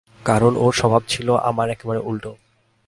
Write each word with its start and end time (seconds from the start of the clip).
কারণ 0.25 0.53
ওর 0.55 0.73
স্বভাব 0.73 1.01
ছিল 1.07 1.27
আমার 1.49 1.67
একেবারে 1.69 1.99
উলটো। 1.99 2.31